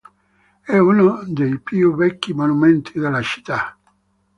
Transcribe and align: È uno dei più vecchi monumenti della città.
È 0.63 0.75
uno 0.77 1.21
dei 1.27 1.59
più 1.59 1.93
vecchi 1.93 2.33
monumenti 2.33 2.97
della 2.97 3.21
città. 3.21 3.77